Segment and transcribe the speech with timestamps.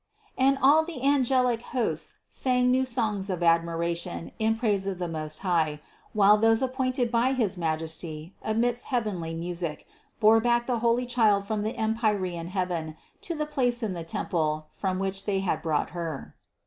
[0.35, 5.41] And all the angelic host sang new songs of admiration in praise of the Most
[5.41, 5.79] High,
[6.11, 9.85] while those appointed by his Majesty, midst heavenly music,
[10.19, 14.65] bore back the holy Child from the empyrean heaven to the place in the temple,
[14.71, 16.33] from which they had brought Her.